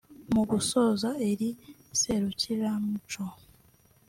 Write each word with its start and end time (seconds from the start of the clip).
Mu 0.33 0.41
gusoza 0.51 1.09
iri 1.31 1.49
serukiramuco 1.99 3.23